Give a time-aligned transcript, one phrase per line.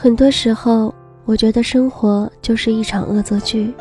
[0.00, 3.74] 很多时候，我觉得生活就是一场恶作剧，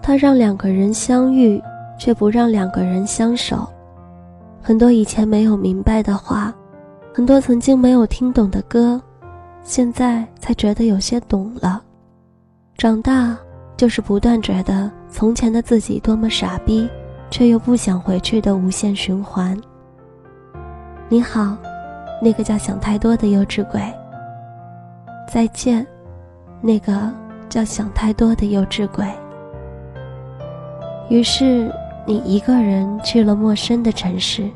[0.00, 1.60] 它让两个人相遇，
[1.98, 3.66] 却不让两个人相守。
[4.62, 6.54] 很多以前没有明白的话，
[7.12, 9.02] 很多曾经没有听懂的歌，
[9.64, 11.82] 现在才觉得有些懂了。
[12.78, 13.36] 长大
[13.76, 16.88] 就是不断觉得从前的自己多么傻逼，
[17.28, 19.60] 却又不想回去的无限循环。
[21.08, 21.56] 你好，
[22.22, 23.82] 那个叫想太多的幼稚鬼。
[25.34, 25.84] 再见，
[26.60, 27.12] 那个
[27.48, 29.04] 叫想太多的幼稚鬼。
[31.08, 31.68] 于是。
[32.06, 34.46] 你一个人去了陌生的城市，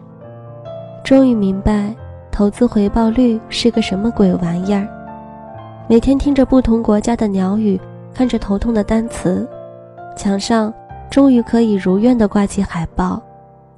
[1.02, 1.96] 终于明白
[2.30, 4.86] 投资回报率是个什么鬼玩意儿。
[5.88, 7.80] 每天听着不同国家的鸟语，
[8.12, 9.48] 看着头痛的单词，
[10.14, 10.70] 墙上
[11.10, 13.18] 终于可以如愿的挂起海报，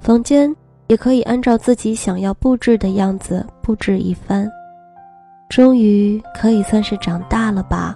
[0.01, 0.53] 房间
[0.87, 4.51] 也可以按照自己想要布置的样子布置一番，
[5.51, 7.95] 终于可以算是长大了吧。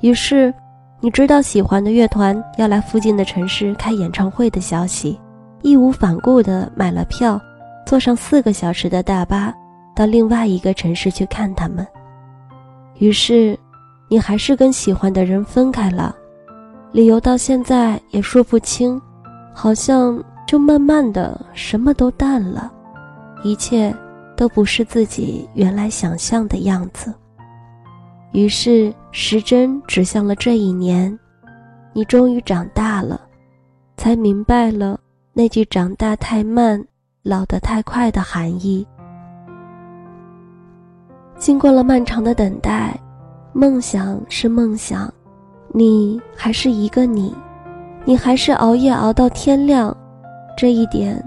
[0.00, 0.54] 于是。
[1.00, 5.20] 你知道喜欢的乐团要来附近的城市开演唱会的消息，
[5.60, 7.38] 义无反顾地买了票，
[7.84, 9.52] 坐上四个小时的大巴，
[9.94, 11.86] 到另外一个城市去看他们。
[13.00, 13.58] 于是，
[14.08, 16.16] 你还是跟喜欢的人分开了，
[16.90, 18.98] 理由到现在也说不清，
[19.52, 22.72] 好像就慢慢的什么都淡了，
[23.42, 23.94] 一切
[24.36, 27.12] 都不是自己原来想象的样子。
[28.32, 31.16] 于是时针指向了这一年，
[31.92, 33.20] 你终于长大了，
[33.96, 34.98] 才明白了
[35.32, 36.84] 那句“长大太慢，
[37.22, 38.84] 老得太快”的含义。
[41.38, 42.98] 经过了漫长的等待，
[43.52, 45.12] 梦想是梦想，
[45.72, 47.32] 你还是一个你，
[48.04, 49.96] 你还是熬夜熬到天亮，
[50.56, 51.24] 这一点，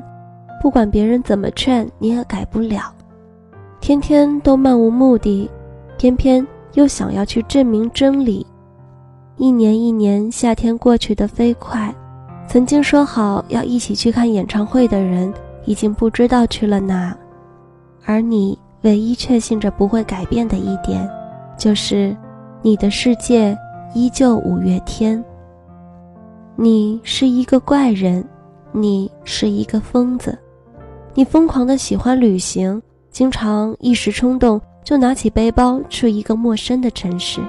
[0.61, 2.93] 不管别人怎么劝你也改不了。
[3.87, 5.49] 天天都漫无目的，
[5.97, 6.45] 偏偏。
[6.73, 8.45] 又想要去证明真理，
[9.37, 11.95] 一年一年，夏天过去的飞快。
[12.49, 15.33] 曾经说好要一起去看演唱会的人，
[15.63, 17.17] 已经不知道去了哪。
[18.03, 21.09] 而你唯一确信着不会改变的一点，
[21.57, 22.13] 就是
[22.61, 23.57] 你的世界
[23.93, 25.23] 依旧五月天。
[26.57, 28.21] 你是一个怪人，
[28.73, 30.37] 你是一个疯子，
[31.13, 34.61] 你疯狂的喜欢旅行，经常一时冲动。
[34.83, 37.41] 就拿起背包去一个陌生的城市，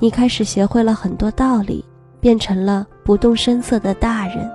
[0.00, 1.84] 你开始学会了很多道理，
[2.18, 4.50] 变成了不动声色的大人。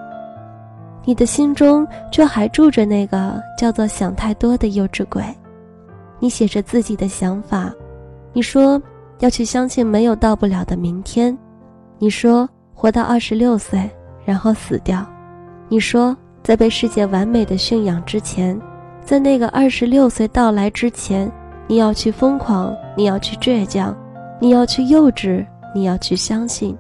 [1.06, 5.24] 你的心中却还住着那个叫做想太多的幼稚鬼。
[6.20, 7.72] 你写着自己的想法，
[8.34, 8.82] 你说
[9.20, 11.38] 要去相信没有到不了的明天，
[12.00, 13.90] 你说活到二十六岁
[14.26, 15.08] 然后死掉，
[15.70, 16.14] 你说
[16.44, 18.60] 在被世界完美的驯养之前，
[19.08, 21.32] 在那个二十六岁到来之前。
[21.70, 23.94] 你要去疯狂，你要去倔强，
[24.40, 25.46] 你要去幼稚，
[25.76, 26.78] 你要去相信，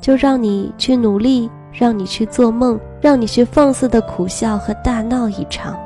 [0.00, 5.76] 就让你去努力，让你去做梦，让你去放肆的苦笑和大闹一场。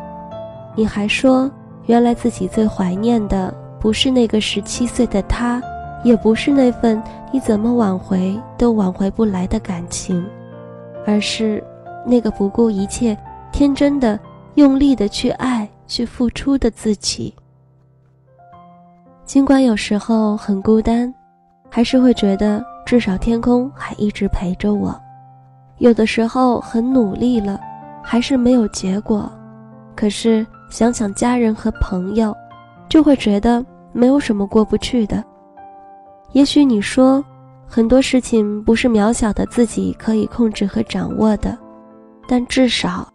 [0.75, 1.51] 你还说，
[1.87, 5.63] 原来自己最怀念的不是那个十七岁的他，
[6.03, 7.03] 也不是那份
[7.33, 10.23] 你怎么挽回都挽回不来的感情，
[11.07, 11.65] 而是
[12.05, 13.17] 那个不顾一切、
[13.53, 14.21] 天真的、
[14.57, 17.35] 用力的去爱、去付出的自己。
[19.25, 21.13] 尽管有时候很孤单，
[21.71, 24.95] 还是会觉得至少天空还一直陪着我。
[25.79, 27.59] 有的时候很努力了，
[28.03, 29.31] 还是没有结果，
[29.97, 32.37] 可是想想家人和朋友，
[32.89, 35.25] 就会觉得没有什么过不去的。
[36.33, 37.25] 也许你说
[37.67, 41.57] 很多事情不是渺小的自己可以控制和掌握的，
[42.29, 43.09] 但至少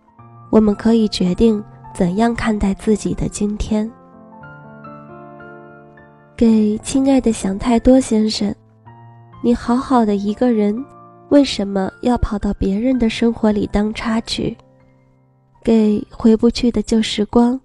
[0.49, 1.63] 我们可以决定
[1.93, 3.89] 怎样看待自己的今天。
[6.35, 8.53] 给亲爱的想太多先生，
[9.43, 10.83] 你好好的一个人，
[11.29, 14.55] 为什么要跑到别人的生活里当插曲？
[15.61, 17.59] 给回不去的旧时光，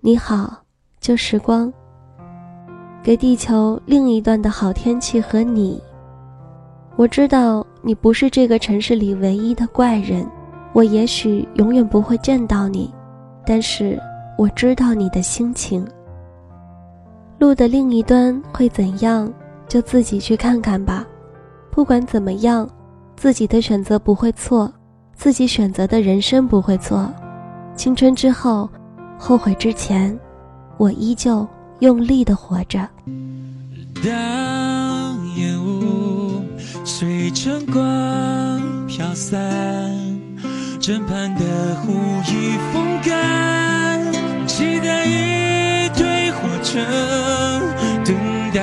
[0.00, 0.62] 你好，
[1.00, 1.72] 旧时光。
[3.02, 5.82] 给地球另一端的好天气和你，
[6.96, 10.24] 我知道你不是这个城市里唯一的怪人，
[10.74, 12.92] 我也许永远不会见到你，
[13.44, 14.00] 但是
[14.38, 15.86] 我知道你的心情。
[17.38, 19.32] 路的另一端会怎样，
[19.68, 21.06] 就自己去看看吧。
[21.70, 22.68] 不管怎么样，
[23.16, 24.72] 自己的选择不会错，
[25.14, 27.12] 自己选择的人生不会错。
[27.74, 28.68] 青春之后，
[29.18, 30.16] 后悔之前，
[30.76, 31.46] 我依旧
[31.80, 32.88] 用力的活着。
[34.04, 36.42] 当烟雾
[36.84, 39.40] 随晨光飘散，
[40.82, 41.92] 枕畔的湖
[42.26, 44.02] 已风干，
[44.48, 46.80] 期待一堆火车
[48.04, 48.16] 等
[48.52, 48.60] 待，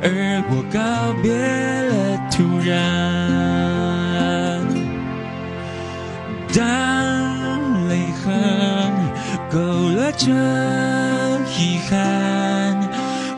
[0.00, 0.80] 而我告
[1.20, 1.30] 别
[1.90, 1.92] 了
[2.30, 2.72] 突然。
[6.54, 8.24] 当泪痕
[9.52, 9.58] 勾
[9.90, 10.24] 勒着
[11.58, 12.80] 遗憾，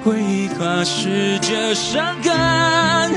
[0.04, 3.10] 回忆跨时着伤感。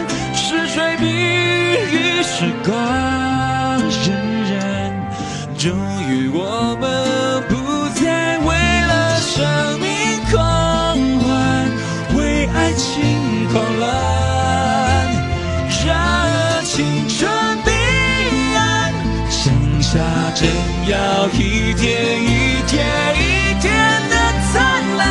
[13.55, 13.87] 狂乱，
[15.87, 15.95] 让
[16.65, 17.31] 青春
[17.63, 17.71] 彼
[18.53, 18.93] 岸，
[19.31, 19.97] 剩下
[20.35, 20.45] 正
[20.89, 22.85] 要一天一天
[23.15, 23.71] 一天
[24.09, 24.13] 的
[24.51, 24.53] 灿
[24.97, 25.01] 烂。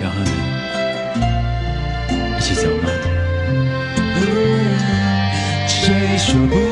[0.00, 0.30] 要和你
[2.38, 2.62] 一起走
[6.30, 6.36] 吗？
[6.38, 6.69] 谁说不